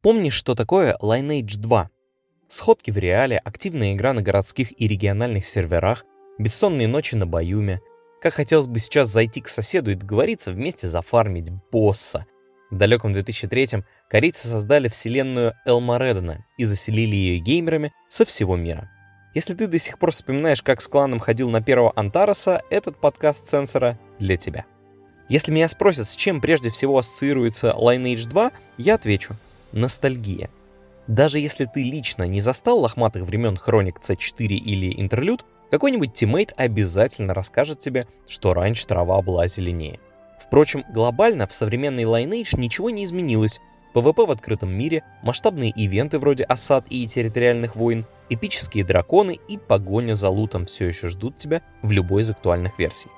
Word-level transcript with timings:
Помнишь, 0.00 0.34
что 0.34 0.54
такое 0.54 0.96
Lineage 1.02 1.56
2? 1.56 1.90
Сходки 2.46 2.92
в 2.92 2.98
реале, 2.98 3.36
активная 3.38 3.94
игра 3.94 4.12
на 4.12 4.22
городских 4.22 4.80
и 4.80 4.86
региональных 4.86 5.44
серверах, 5.44 6.04
бессонные 6.38 6.86
ночи 6.86 7.16
на 7.16 7.26
Баюме. 7.26 7.80
Как 8.20 8.34
хотелось 8.34 8.68
бы 8.68 8.78
сейчас 8.78 9.08
зайти 9.08 9.40
к 9.40 9.48
соседу 9.48 9.90
и 9.90 9.96
договориться 9.96 10.52
вместе 10.52 10.86
зафармить 10.86 11.50
босса. 11.72 12.26
В 12.70 12.76
далеком 12.76 13.12
2003-м 13.12 13.84
корейцы 14.08 14.46
создали 14.46 14.86
вселенную 14.86 15.54
Элмаредена 15.66 16.44
и 16.56 16.64
заселили 16.64 17.16
ее 17.16 17.40
геймерами 17.40 17.92
со 18.08 18.24
всего 18.24 18.54
мира. 18.54 18.88
Если 19.34 19.54
ты 19.54 19.66
до 19.66 19.80
сих 19.80 19.98
пор 19.98 20.12
вспоминаешь, 20.12 20.62
как 20.62 20.80
с 20.80 20.86
кланом 20.86 21.18
ходил 21.18 21.50
на 21.50 21.60
первого 21.60 21.92
Антараса, 21.96 22.62
этот 22.70 23.00
подкаст 23.00 23.48
сенсора 23.48 23.98
для 24.20 24.36
тебя. 24.36 24.64
Если 25.28 25.50
меня 25.50 25.66
спросят, 25.66 26.08
с 26.08 26.14
чем 26.14 26.40
прежде 26.40 26.70
всего 26.70 26.98
ассоциируется 26.98 27.74
Lineage 27.76 28.28
2, 28.28 28.52
я 28.76 28.94
отвечу– 28.94 29.34
ностальгия. 29.72 30.50
Даже 31.06 31.38
если 31.38 31.64
ты 31.64 31.82
лично 31.82 32.24
не 32.24 32.40
застал 32.40 32.80
лохматых 32.80 33.24
времен 33.24 33.56
Хроник 33.56 33.98
C4 33.98 34.46
или 34.46 35.00
Interlude, 35.00 35.44
какой-нибудь 35.70 36.12
тиммейт 36.12 36.52
обязательно 36.56 37.34
расскажет 37.34 37.78
тебе, 37.78 38.06
что 38.26 38.54
раньше 38.54 38.86
трава 38.86 39.20
была 39.22 39.46
зеленее. 39.48 40.00
Впрочем, 40.38 40.84
глобально 40.92 41.46
в 41.46 41.52
современной 41.52 42.04
Lineage 42.04 42.58
ничего 42.58 42.90
не 42.90 43.04
изменилось. 43.04 43.60
PvP 43.94 44.26
в 44.26 44.30
открытом 44.30 44.70
мире, 44.70 45.02
масштабные 45.22 45.70
ивенты 45.70 46.18
вроде 46.18 46.44
осад 46.44 46.86
и 46.90 47.06
территориальных 47.06 47.74
войн, 47.74 48.06
эпические 48.28 48.84
драконы 48.84 49.38
и 49.48 49.56
погоня 49.56 50.14
за 50.14 50.28
лутом 50.28 50.66
все 50.66 50.86
еще 50.86 51.08
ждут 51.08 51.38
тебя 51.38 51.62
в 51.82 51.90
любой 51.90 52.22
из 52.22 52.30
актуальных 52.30 52.78
версий. 52.78 53.08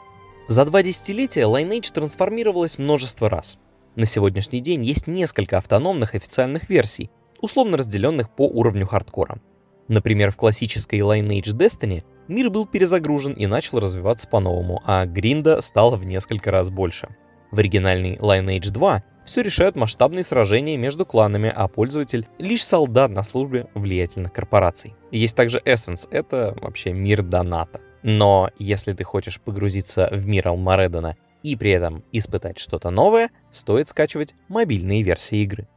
За 0.49 0.65
два 0.65 0.83
десятилетия 0.83 1.43
Lineage 1.43 1.93
трансформировалась 1.93 2.79
множество 2.79 3.29
раз— 3.29 3.59
на 4.01 4.07
сегодняшний 4.07 4.61
день 4.61 4.83
есть 4.83 5.07
несколько 5.07 5.59
автономных 5.59 6.15
официальных 6.15 6.71
версий, 6.71 7.11
условно 7.41 7.77
разделенных 7.77 8.31
по 8.35 8.47
уровню 8.47 8.87
хардкора. 8.87 9.41
Например, 9.89 10.31
в 10.31 10.37
классической 10.37 11.01
Lineage 11.01 11.53
Destiny 11.53 12.03
мир 12.27 12.49
был 12.49 12.67
перезагружен 12.67 13.33
и 13.35 13.47
начал 13.47 13.79
развиваться 13.79 14.27
по-новому, 14.27 14.83
а 14.87 15.05
гринда 15.05 15.61
стало 15.61 15.97
в 15.97 16.05
несколько 16.05 16.51
раз 16.51 16.71
больше. 16.71 17.15
В 17.51 17.59
оригинальной 17.59 18.17
Lineage 18.17 18.71
2 18.71 19.03
все 19.27 19.43
решают 19.43 19.77
масштабные 19.77 20.25
сражения 20.25 20.79
между 20.79 21.05
кланами, 21.05 21.53
а 21.55 21.69
пользователь— 21.69 22.27
лишь 22.39 22.65
солдат 22.65 23.11
на 23.11 23.23
службе 23.23 23.67
влиятельных 23.75 24.33
корпораций. 24.33 24.95
Есть 25.11 25.37
также 25.37 25.59
Essence— 25.59 26.09
это 26.11 26.57
вообще 26.61 26.93
мир 26.93 27.23
доната. 27.23 27.81
Но 28.03 28.51
если 28.59 28.95
ты 28.95 29.05
хочешь 29.05 29.41
погрузиться 29.41 30.09
в 30.11 30.27
мир 30.27 30.49
Алмаредена 30.49 31.17
и 31.43 31.57
при 31.57 31.71
этом 31.71 32.05
испытать 32.13 32.59
что-то 32.59 32.91
новое, 32.91 33.31
стоит 33.51 33.89
скачивать 33.89 34.35
мобильные 34.49 35.03
версии 35.03 35.39
игры. 35.39 35.69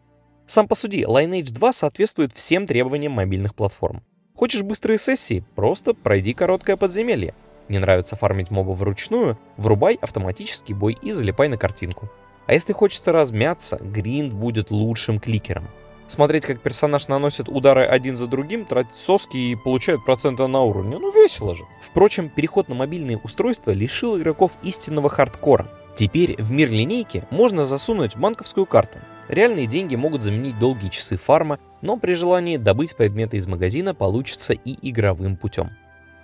Сам 0.46 0.68
по 0.68 0.76
суде, 0.76 1.04
Lineage 1.04 1.54
2 1.54 1.74
соответствует 1.74 2.34
всем 2.34 2.68
требованиям 2.68 3.14
мобильных 3.14 3.56
платформ. 3.56 4.04
Хочешь 4.36 4.64
быстрые 4.64 4.98
сессии? 4.98 5.46
Просто 5.56 5.94
пройди 5.94 6.34
короткое 6.34 6.76
подземелье. 6.76 7.34
Не 7.70 7.80
нравится 7.80 8.16
фармить 8.16 8.52
моба 8.52 8.72
вручную? 8.72 9.38
Врубай 9.58 9.98
автоматический 10.02 10.74
бой 10.74 10.98
и 11.02 11.12
залипай 11.12 11.48
на 11.48 11.58
картинку. 11.58 12.12
А 12.46 12.54
если 12.54 12.74
хочется 12.74 13.12
размяться, 13.14 13.78
гринд 13.78 14.34
будет 14.34 14.70
лучшим 14.70 15.20
кликером— 15.20 15.70
смотреть, 16.14 16.46
как 16.46 16.62
персонаж 16.62 17.08
наносит 17.08 17.50
удары 17.50 17.86
один 17.86 18.16
за 18.16 18.28
другим, 18.28 18.66
тратит 18.66 18.96
соски 18.96 19.38
и 19.38 19.56
получает 19.56 20.06
проценты 20.06 20.48
на 20.48 20.62
уровне. 20.62 20.98
Ну 20.98 21.12
весело 21.12 21.54
же. 21.54 21.64
Впрочем, 21.82 22.30
переход 22.30 22.70
на 22.70 22.76
мобильные 22.76 23.18
устройства 23.18 23.72
лишил 23.72 24.18
игроков 24.18 24.52
истинного 24.64 25.10
хардкора. 25.10 25.68
Теперь 25.96 26.42
в 26.42 26.52
мир 26.52 26.70
линейки 26.72 27.24
можно 27.30 27.66
засунуть 27.66 28.16
банковскую 28.16 28.66
карту. 28.66 29.00
Реальные 29.28 29.68
деньги 29.68 29.96
могут 29.96 30.24
заменить 30.24 30.58
долгие 30.60 30.90
часы 30.90 31.18
фарма, 31.18 31.60
но 31.82 31.98
при 31.98 32.14
желании 32.14 32.58
добыть 32.58 32.96
предметы 32.96 33.38
из 33.38 33.48
магазина 33.48 33.94
получится 33.94 34.54
и 34.54 34.90
игровым 34.90 35.38
путем. 35.38 35.72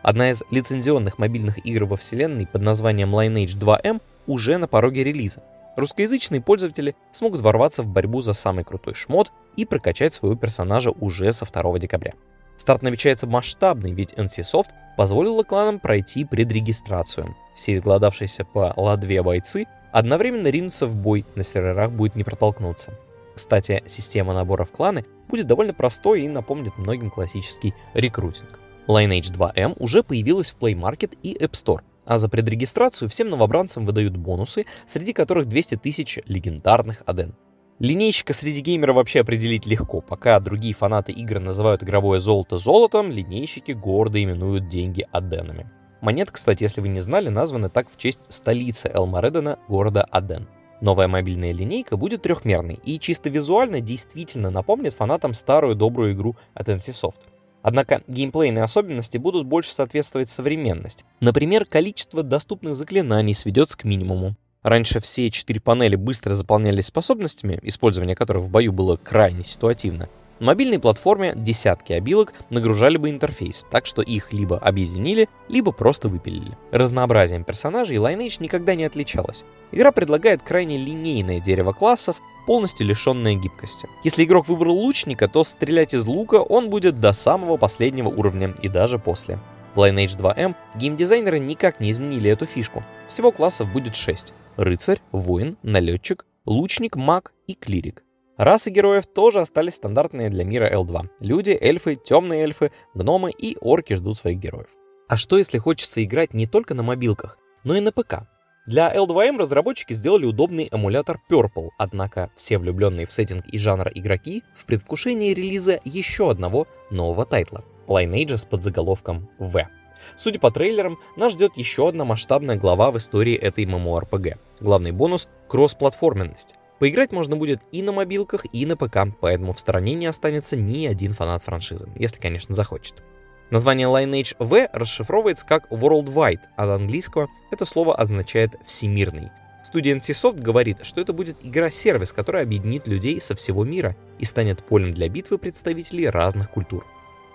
Одна 0.01 0.31
из 0.31 0.43
лицензионных 0.49 1.17
мобильных 1.17 1.65
игр 1.65 1.85
во 1.85 1.97
вселенной 1.97 2.47
под 2.47 2.61
названием 2.61 3.13
Lineage 3.13 3.57
2M 3.59 4.01
уже 4.27 4.57
на 4.57 4.67
пороге 4.67 5.03
релиза. 5.03 5.43
Русскоязычные 5.75 6.41
пользователи 6.41 6.95
смогут 7.11 7.41
ворваться 7.41 7.83
в 7.83 7.87
борьбу 7.87 8.21
за 8.21 8.33
самый 8.33 8.63
крутой 8.63 8.95
шмот 8.95 9.31
и 9.55 9.65
прокачать 9.65 10.13
своего 10.13 10.35
персонажа 10.35 10.91
уже 10.91 11.31
со 11.31 11.45
2 11.45 11.79
декабря. 11.79 12.13
Старт 12.57 12.81
намечается 12.81 13.25
масштабный, 13.25 13.93
ведь 13.93 14.13
NCSoft 14.13 14.67
позволила 14.97 15.43
кланам 15.43 15.79
пройти 15.79 16.25
предрегистрацию. 16.25 17.35
Все 17.55 17.73
изгладавшиеся 17.73 18.43
по 18.43 18.73
ладве 18.75 19.23
бойцы 19.23 19.65
одновременно 19.93 20.47
ринутся 20.49 20.85
в 20.85 20.95
бой, 20.95 21.25
на 21.35 21.43
серверах 21.43 21.91
будет 21.91 22.15
не 22.15 22.25
протолкнуться. 22.25 22.93
Кстати, 23.33 23.81
система 23.87 24.33
набора 24.33 24.65
в 24.65 24.71
кланы 24.71 25.05
будет 25.29 25.47
довольно 25.47 25.73
простой 25.73 26.23
и 26.23 26.27
напомнит 26.27 26.77
многим 26.77 27.09
классический 27.09 27.73
рекрутинг. 27.93 28.59
Lineage 28.87 29.31
2M 29.31 29.77
уже 29.79 30.03
появилась 30.03 30.51
в 30.51 30.57
Play 30.57 30.73
Market 30.73 31.17
и 31.23 31.37
App 31.37 31.51
Store, 31.51 31.81
а 32.05 32.17
за 32.17 32.29
предрегистрацию 32.29 33.09
всем 33.09 33.29
новобранцам 33.29 33.85
выдают 33.85 34.17
бонусы, 34.17 34.65
среди 34.87 35.13
которых 35.13 35.47
200 35.47 35.77
тысяч 35.77 36.19
легендарных 36.25 37.03
аден. 37.05 37.35
Линейщика 37.79 38.33
среди 38.33 38.59
геймеров 38.59 38.97
вообще 38.97 39.21
определить 39.21 39.65
легко. 39.65 40.01
Пока 40.01 40.39
другие 40.41 40.73
фанаты 40.73 41.13
игр 41.13 41.39
называют 41.39 41.81
игровое 41.81 42.19
золото 42.19 42.57
золотом, 42.57 43.09
линейщики 43.09 43.71
гордо 43.71 44.21
именуют 44.21 44.67
деньги 44.67 45.07
аденами. 45.11 45.71
Монеты, 46.01 46.31
кстати, 46.33 46.63
если 46.63 46.81
вы 46.81 46.89
не 46.89 46.99
знали, 46.99 47.29
названы 47.29 47.69
так 47.69 47.89
в 47.89 47.97
честь 47.97 48.21
столицы 48.29 48.91
Элмаредена, 48.93 49.59
города 49.67 50.03
Аден. 50.03 50.47
Новая 50.81 51.07
мобильная 51.09 51.51
линейка 51.51 51.97
будет 51.97 52.21
трехмерной 52.21 52.79
и 52.83 52.99
чисто 52.99 53.29
визуально 53.29 53.81
действительно 53.81 54.49
напомнит 54.49 54.93
фанатам 54.93 55.33
старую 55.33 55.75
добрую 55.75 56.13
игру 56.13 56.37
от 56.53 56.69
NCSoft. 56.69 57.15
Однако 57.61 58.01
геймплейные 58.07 58.63
особенности 58.63 59.17
будут 59.17 59.45
больше 59.45 59.73
соответствовать 59.73 60.29
современности. 60.29 61.05
Например, 61.19 61.65
количество 61.65 62.23
доступных 62.23 62.75
заклинаний 62.75 63.33
сведется 63.33 63.77
к 63.77 63.83
минимуму. 63.83 64.35
Раньше 64.61 64.99
все 64.99 65.31
четыре 65.31 65.61
панели 65.61 65.95
быстро 65.95 66.35
заполнялись 66.35 66.87
способностями, 66.87 67.59
использование 67.63 68.15
которых 68.15 68.43
в 68.43 68.49
бою 68.49 68.73
было 68.73 68.97
крайне 68.97 69.43
ситуативно. 69.43 70.09
Мобильной 70.39 70.79
платформе 70.79 71.33
десятки 71.35 71.91
обилок 71.91 72.33
нагружали 72.49 72.95
бы 72.95 73.09
интерфейс, 73.09 73.65
так 73.69 73.85
что 73.85 74.01
их 74.01 74.31
либо 74.31 74.57
объединили, 74.57 75.27
либо 75.49 75.73
просто 75.73 76.07
выпилили. 76.07 76.57
Разнообразием 76.71 77.43
персонажей 77.43 77.97
Lineage 77.97 78.37
никогда 78.39 78.75
не 78.75 78.85
отличалась. 78.85 79.43
Игра 79.73 79.91
предлагает 79.91 80.41
крайне 80.41 80.77
линейное 80.77 81.41
дерево 81.41 81.73
классов, 81.73 82.21
полностью 82.47 82.87
лишенное 82.87 83.35
гибкости. 83.35 83.89
Если 84.05 84.23
игрок 84.23 84.47
выбрал 84.47 84.77
лучника, 84.77 85.27
то 85.27 85.43
стрелять 85.43 85.93
из 85.93 86.05
лука 86.07 86.35
он 86.35 86.69
будет 86.69 87.01
до 87.01 87.11
самого 87.11 87.57
последнего 87.57 88.07
уровня 88.07 88.55
и 88.61 88.69
даже 88.69 88.97
после. 88.97 89.39
В 89.75 89.79
Lineage 89.79 90.17
2M 90.17 90.55
геймдизайнеры 90.75 91.39
никак 91.39 91.81
не 91.81 91.91
изменили 91.91 92.31
эту 92.31 92.45
фишку. 92.45 92.83
Всего 93.07 93.33
классов 93.33 93.71
будет 93.71 93.95
6. 93.95 94.33
Рыцарь, 94.55 95.01
воин, 95.11 95.57
налетчик, 95.63 96.25
лучник, 96.45 96.95
маг 96.95 97.33
и 97.45 97.53
клирик. 97.53 98.03
Расы 98.39 98.69
героев 98.69 99.05
тоже 99.05 99.41
остались 99.41 99.73
стандартные 99.73 100.29
для 100.29 100.45
мира 100.45 100.73
L2. 100.73 101.09
Люди, 101.19 101.49
эльфы, 101.59 101.95
темные 101.95 102.43
эльфы, 102.43 102.71
гномы 102.93 103.31
и 103.31 103.57
орки 103.59 103.95
ждут 103.95 104.15
своих 104.15 104.39
героев. 104.39 104.69
А 105.09 105.17
что 105.17 105.37
если 105.37 105.57
хочется 105.57 106.01
играть 106.01 106.33
не 106.33 106.47
только 106.47 106.73
на 106.73 106.81
мобилках, 106.81 107.37
но 107.65 107.75
и 107.75 107.81
на 107.81 107.91
ПК? 107.91 108.29
Для 108.65 108.95
L2M 108.95 109.39
разработчики 109.39 109.91
сделали 109.91 110.25
удобный 110.25 110.69
эмулятор 110.71 111.19
Purple, 111.29 111.67
однако 111.77 112.31
все 112.37 112.57
влюбленные 112.57 113.05
в 113.05 113.11
сеттинг 113.11 113.45
и 113.45 113.57
жанр 113.57 113.91
игроки 113.93 114.43
в 114.55 114.63
предвкушении 114.63 115.33
релиза 115.33 115.81
еще 115.83 116.31
одного 116.31 116.65
нового 116.91 117.25
тайтла— 117.25 117.65
Lineage 117.87 118.37
с 118.37 118.45
подзаголовком 118.45 119.27
V. 119.37 119.67
Судя 120.15 120.39
по 120.39 120.49
трейлерам, 120.49 120.97
нас 121.17 121.33
ждет 121.33 121.57
еще 121.57 121.89
одна 121.89 122.05
масштабная 122.05 122.55
глава 122.55 122.91
в 122.91 122.97
истории 122.97 123.35
этой 123.35 123.65
MMORPG. 123.65 124.37
Главный 124.61 124.93
бонус— 124.93 125.27
кроссплатформенность. 125.49 126.55
Поиграть 126.79 127.11
можно 127.11 127.35
будет 127.35 127.61
и 127.71 127.81
на 127.81 127.91
мобилках, 127.91 128.45
и 128.53 128.65
на 128.65 128.77
ПК, 128.77 128.99
поэтому 129.19 129.53
в 129.53 129.59
стороне 129.59 129.93
не 129.93 130.05
останется 130.05 130.55
ни 130.55 130.87
один 130.87 131.11
фанат 131.11 131.43
франшизы, 131.43 131.89
если, 131.97 132.19
конечно, 132.19 132.55
захочет. 132.55 133.03
Название 133.51 133.87
Lineage 133.87 134.35
V 134.39 134.69
расшифровывается 134.71 135.45
как 135.45 135.69
Worldwide, 135.71 136.41
а 136.55 136.63
от 136.63 136.69
английского 136.69 137.27
это 137.51 137.65
слово 137.65 137.95
означает 137.95 138.55
«всемирный». 138.65 139.31
Студия 139.63 139.95
NCSoft 139.95 140.41
говорит, 140.41 140.79
что 140.83 141.01
это 141.01 141.11
будет 141.11 141.37
игра-сервис, 141.41 142.13
которая 142.13 142.43
объединит 142.43 142.87
людей 142.87 143.19
со 143.19 143.35
всего 143.35 143.65
мира 143.65 143.97
и 144.17 144.25
станет 144.25 144.63
полем 144.63 144.93
для 144.93 145.09
битвы 145.09 145.37
представителей 145.37 146.09
разных 146.09 146.49
культур. 146.49 146.87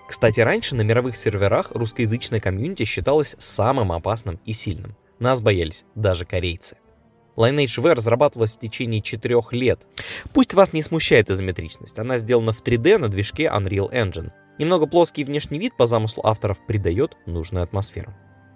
Кстати, 0.07 0.39
раньше 0.39 0.75
на 0.75 0.81
мировых 0.81 1.17
серверах 1.17 1.71
русскоязычная 1.71 2.39
комьюнити 2.39 2.83
считалась 2.83 3.35
самым 3.37 3.91
опасным 3.91 4.39
и 4.43 4.53
сильным. 4.53 4.95
Нас 5.19 5.41
боялись 5.41 5.85
даже 5.95 6.25
корейцы. 6.25 6.77
Lineage 7.35 7.81
V 7.81 7.93
разрабатывалась 7.93 8.53
в 8.53 8.59
течение 8.59 9.01
четырех 9.01 9.53
лет. 9.53 9.85
Пусть 10.33 10.53
вас 10.53 10.73
не 10.73 10.81
смущает 10.81 11.29
изометричность, 11.29 11.99
она 11.99 12.17
сделана 12.17 12.51
в 12.51 12.63
3D 12.63 12.97
на 12.97 13.09
движке 13.09 13.45
Unreal 13.45 13.91
Engine. 13.91 14.31
Немного 14.57 14.85
плоский 14.87 15.23
внешний 15.23 15.59
вид 15.59 15.75
по 15.75 15.85
замыслу 15.85 16.25
авторов 16.25 16.65
придает 16.65 17.17
нужную 17.25 17.63
атмосферу. 17.63 18.13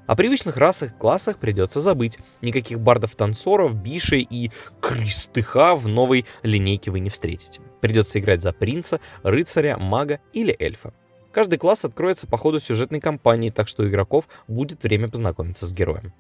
О 0.10 0.16
привычных 0.16 0.58
расах 0.58 0.92
и 0.92 0.98
классах 0.98 1.38
придется 1.38 1.80
забыть. 1.82 2.18
Никаких 2.42 2.80
бардов-танцоров, 2.80 3.76
бишей 3.76 4.26
и 4.28 4.50
крестыха 4.82 5.76
в 5.76 5.88
новой 5.88 6.26
линейке 6.42 6.90
вы 6.90 7.00
не 7.00 7.12
встретите. 7.12 7.62
Придется 7.80 8.20
играть 8.20 8.42
за 8.42 8.52
принца, 8.52 9.02
рыцаря, 9.22 9.78
мага 9.78 10.20
или 10.34 10.56
эльфа. 10.58 10.94
Каждый 11.32 11.60
класс 11.60 11.86
откроется 11.86 12.26
по 12.26 12.38
ходу 12.38 12.60
сюжетной 12.60 13.00
кампании, 13.00 13.52
так 13.52 13.68
что 13.68 13.84
у 13.84 13.88
игроков 13.88 14.28
будет 14.48 14.82
время 14.82 15.10
познакомиться 15.10 15.68
с 15.68 15.74
героем. 15.74 16.12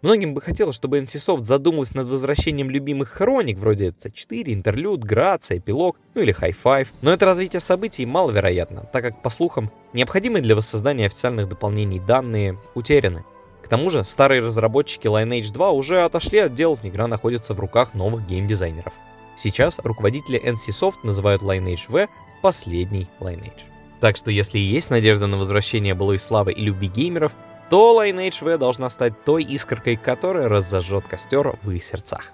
Многим 0.00 0.32
бы 0.32 0.40
хотелось, 0.40 0.76
чтобы 0.76 1.00
NCSoft 1.00 1.44
задумалась 1.44 1.92
над 1.92 2.06
возвращением 2.06 2.70
любимых 2.70 3.08
хроник, 3.08 3.58
вроде 3.58 3.88
C4, 3.88 4.54
Интерлюд, 4.54 5.02
Грация, 5.02 5.58
Эпилог, 5.58 5.96
ну 6.14 6.22
или 6.22 6.32
High 6.32 6.56
Five, 6.62 6.88
но 7.02 7.12
это 7.12 7.26
развитие 7.26 7.58
событий 7.58 8.06
маловероятно, 8.06 8.88
так 8.92 9.02
как, 9.02 9.22
по 9.22 9.30
слухам, 9.30 9.72
необходимые 9.92 10.42
для 10.42 10.54
воссоздания 10.54 11.06
официальных 11.06 11.48
дополнений 11.48 11.98
данные 11.98 12.58
утеряны. 12.76 13.24
К 13.60 13.66
тому 13.66 13.90
же, 13.90 14.04
старые 14.04 14.40
разработчики 14.40 15.08
Lineage 15.08 15.52
2 15.52 15.70
уже 15.72 16.02
отошли 16.02 16.38
от 16.38 16.54
дел, 16.54 16.78
игра 16.84 17.08
находится 17.08 17.52
в 17.52 17.60
руках 17.60 17.92
новых 17.94 18.24
геймдизайнеров. 18.24 18.92
Сейчас 19.36 19.80
руководители 19.80 20.40
NCSoft 20.40 20.98
называют 21.02 21.42
Lineage 21.42 21.86
V 21.88 22.08
последний 22.40 23.08
Lineage. 23.18 23.62
Так 24.00 24.16
что 24.16 24.30
если 24.30 24.58
и 24.58 24.62
есть 24.62 24.90
надежда 24.90 25.26
на 25.26 25.38
возвращение 25.38 25.94
былой 25.94 26.20
славы 26.20 26.52
и 26.52 26.62
любви 26.62 26.86
геймеров, 26.86 27.32
то 27.70 28.02
Lineage 28.02 28.44
V 28.44 28.58
должна 28.58 28.90
стать 28.90 29.24
той 29.24 29.42
искоркой, 29.44 29.96
которая 29.96 30.48
разожжет 30.48 31.06
костер 31.06 31.58
в 31.62 31.70
их 31.70 31.84
сердцах. 31.84 32.32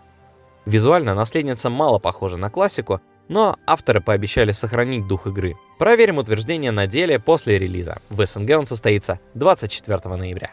Визуально 0.66 1.14
наследница 1.14 1.70
мало 1.70 1.98
похожа 1.98 2.36
на 2.36 2.50
классику, 2.50 3.00
но 3.28 3.56
авторы 3.66 4.00
пообещали 4.00 4.52
сохранить 4.52 5.06
дух 5.06 5.26
игры. 5.26 5.56
Проверим 5.78 6.18
утверждение 6.18 6.70
на 6.70 6.86
деле 6.86 7.18
после 7.18 7.58
релиза. 7.58 7.98
В 8.08 8.24
СНГ 8.24 8.58
он 8.58 8.66
состоится 8.66 9.18
24 9.34 10.16
ноября. 10.16 10.50